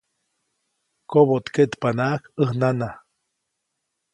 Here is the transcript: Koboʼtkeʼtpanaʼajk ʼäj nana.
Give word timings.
Koboʼtkeʼtpanaʼajk 1.11 2.23
ʼäj 2.37 2.51
nana. 2.59 2.89